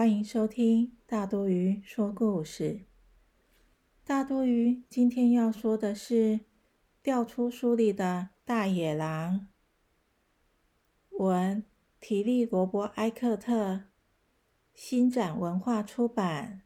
[0.00, 2.86] 欢迎收听大多鱼说故事。
[4.02, 6.40] 大多鱼今天要说的是
[7.02, 9.48] 掉出书里的大野狼。
[11.10, 11.62] 文：
[12.00, 13.82] 提利·罗伯·埃克特，
[14.72, 16.62] 新展文化出版。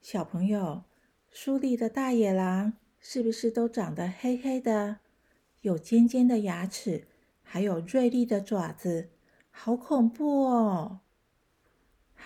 [0.00, 0.84] 小朋友，
[1.30, 5.00] 书里的大野狼是不是都长得黑黑的，
[5.60, 7.06] 有尖尖的牙齿，
[7.42, 9.10] 还有锐利的爪子？
[9.50, 11.00] 好恐怖哦！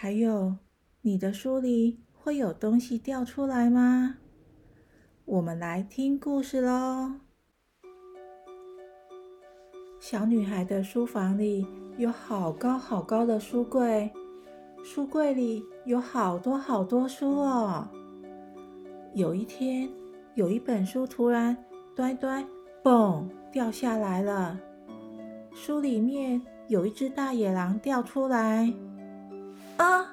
[0.03, 0.57] 还有，
[1.03, 4.17] 你的书里会有东西掉出来吗？
[5.25, 7.13] 我们来听故事喽。
[10.01, 11.65] 小女孩的书房里
[11.99, 14.11] 有好高好高的书柜，
[14.83, 17.89] 书柜里有好多好多书哦。
[19.15, 19.89] 有一天，
[20.35, 21.57] 有一本书突然
[21.95, 22.45] “端端”
[22.83, 24.59] 嘣掉下来了，
[25.55, 26.43] 书里面。
[26.69, 28.73] 有一只大野狼掉出来，
[29.77, 30.07] 啊！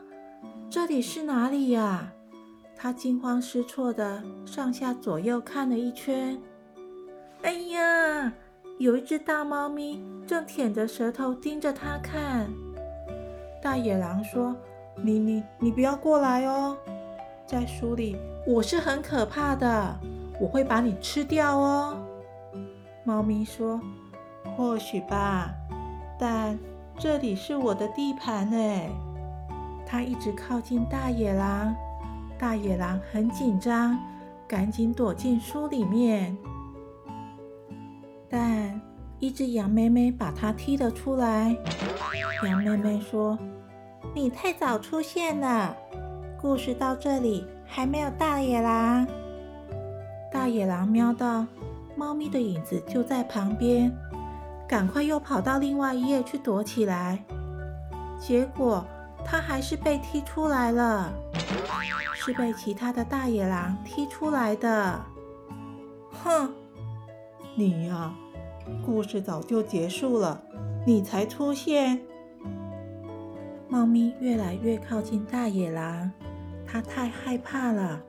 [0.69, 2.11] 这里是哪里呀？
[2.75, 6.39] 他惊慌失措的上下左右看了一圈。
[7.41, 8.31] 哎呀，
[8.77, 12.49] 有一只大猫咪正舔着舌头盯着他看。
[13.61, 14.55] 大野狼说
[15.03, 16.77] ：“你你你不要过来哦，
[17.45, 18.15] 在书里
[18.47, 19.99] 我是很可怕的，
[20.39, 21.97] 我会把你吃掉哦。”
[23.03, 23.81] 猫咪说
[24.55, 25.53] ：“或许吧。”
[26.17, 26.57] 但
[26.97, 28.89] 这里是我的地盘哎！
[29.89, 31.75] 他一直靠近大野狼，
[32.37, 33.97] 大野狼很紧张，
[34.47, 36.37] 赶紧躲进书里面。
[38.29, 38.79] 但
[39.17, 41.57] 一只羊妹妹把它踢了出来。
[42.45, 43.35] 羊妹妹说
[44.13, 45.75] ：“你太早出现了，
[46.39, 49.07] 故事到这里还没有大野狼。”
[50.31, 51.47] 大野狼瞄到
[51.95, 53.91] 猫咪的影子就在旁边。
[54.67, 57.23] 赶快又跑到另外一页去躲起来，
[58.19, 58.85] 结果
[59.25, 61.13] 他还是被踢出来了，
[62.15, 64.99] 是被其他的大野狼踢出来的。
[66.23, 66.51] 哼，
[67.55, 68.13] 你呀，
[68.85, 70.41] 故事早就结束了，
[70.85, 72.01] 你才出现。
[73.67, 76.11] 猫咪越来越靠近大野狼，
[76.65, 78.01] 它太害怕了，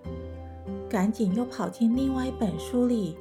[0.88, 3.18] 赶紧又跑进另外一本书里。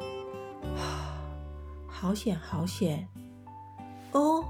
[1.85, 3.05] 好险，好险！
[4.13, 4.43] 哦，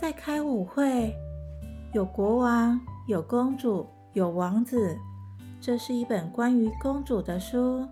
[0.00, 1.14] 在开舞会，
[1.96, 4.98] 有国王，有公主，有王子。
[5.62, 7.88] 这是一本关于公主的书。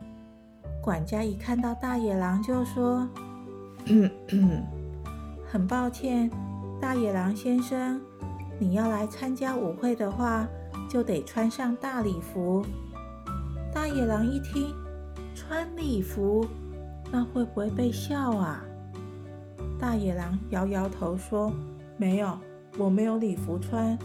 [0.82, 3.09] 管家一看到大野狼就说
[5.50, 6.31] ：“很抱歉，
[6.78, 7.98] 大野狼先生，
[8.59, 10.47] 你要来参加舞会的话，
[10.86, 12.62] 就得穿上大礼服。”
[13.72, 14.75] 大野狼一听，
[15.34, 16.47] 穿礼服，
[17.10, 18.62] 那会不会被笑啊？
[19.81, 21.50] 大野狼摇摇头说
[21.97, 22.38] ：“没有，
[22.79, 23.99] 我没有礼服穿。”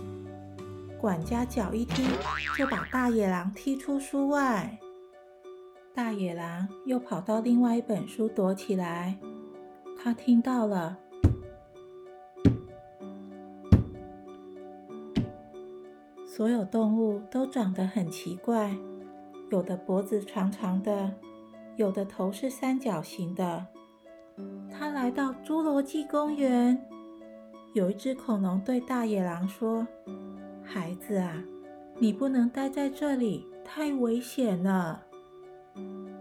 [0.99, 2.03] 管家脚一踢，
[2.57, 4.77] 就把大野狼踢出书外。
[5.93, 9.17] 大野狼又跑到另外一本书躲起来。
[10.01, 10.97] 他听到了，
[16.25, 18.75] 所有动物都长得很奇怪，
[19.51, 21.13] 有的脖子长长的，
[21.75, 23.67] 有的头是三角形的。
[24.71, 26.81] 他来到侏罗纪公园，
[27.73, 29.85] 有一只恐龙对大野狼说
[30.65, 31.43] ：“孩子啊，
[31.99, 35.03] 你不能待在这里，太危险了。”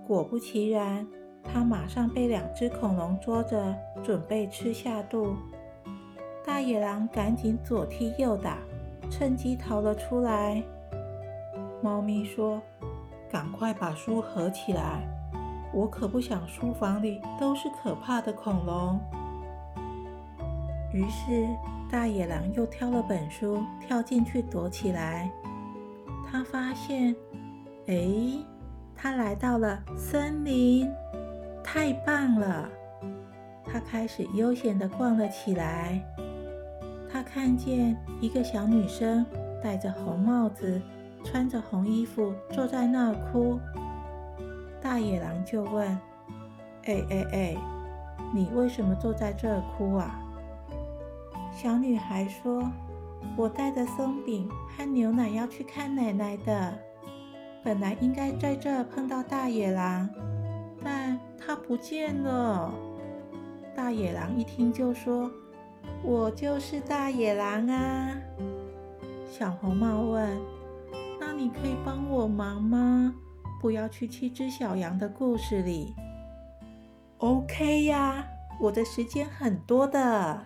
[0.06, 1.06] 果不其然，
[1.42, 5.34] 他马上被两只恐龙捉着，准备吃下肚。
[6.44, 8.58] 大野狼赶紧左踢右打，
[9.10, 10.62] 趁机逃了出来。
[11.82, 12.60] 猫咪说
[13.30, 15.02] ：“赶快把书合起来。”
[15.72, 19.00] 我可不想书房里都是可怕的恐龙。
[20.92, 21.46] 于是
[21.90, 25.30] 大野狼又挑了本书，跳进去躲起来。
[26.30, 27.14] 他发现，
[27.86, 28.42] 哎，
[28.96, 30.90] 他来到了森林，
[31.62, 32.68] 太棒了！
[33.64, 36.02] 他开始悠闲地逛了起来。
[37.10, 39.24] 他看见一个小女生
[39.62, 40.80] 戴着红帽子，
[41.24, 43.58] 穿着红衣服，坐在那儿哭。
[44.80, 45.86] 大野狼就问
[46.84, 47.56] ：“哎哎哎，
[48.34, 50.20] 你为什么坐在这儿哭啊？”
[51.60, 52.70] 小女孩说
[53.36, 56.78] ：“我带着松饼和牛奶要去看奶奶的，
[57.64, 60.08] 本来应该在这碰到大野狼，
[60.84, 62.72] 但它不见了。”
[63.74, 65.28] 大野狼一听就说
[66.04, 68.16] ：“我就是大野狼啊！”
[69.28, 70.38] 小红帽问
[71.18, 73.12] ：“那你可以帮我忙吗？”
[73.60, 75.92] 不要去七只小羊的故事里。
[77.16, 78.24] OK 呀，
[78.60, 80.40] 我的时间很多的。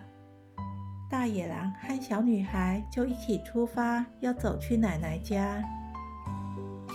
[1.13, 5.63] 大野狼和小女孩就一起出发，要走去奶奶家。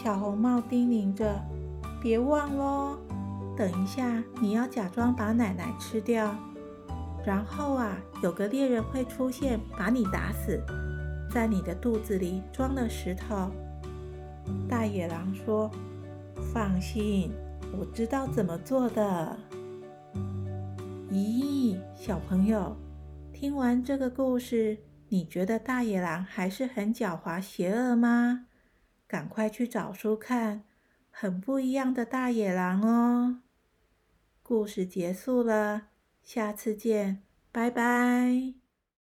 [0.02, 1.40] 小红帽叮咛着
[2.02, 2.98] ：“别忘喽，
[3.56, 6.34] 等一下你要假装把奶奶吃掉，
[7.24, 10.60] 然后啊，有个猎人会出现，把你打死，
[11.30, 13.52] 在你的肚子里装了石头。”
[14.68, 15.70] 大野狼说
[16.52, 17.30] ：“放心，
[17.78, 19.38] 我知道怎么做的。”
[21.12, 22.76] 咦，小朋友，
[23.40, 24.78] 听完这个故事，
[25.10, 28.46] 你觉得大野狼还是很狡猾邪恶吗？
[29.06, 30.64] 赶快去找书看，
[31.08, 33.42] 很不一样的大野狼哦。
[34.42, 35.90] 故事结束了，
[36.24, 38.57] 下次见，拜拜。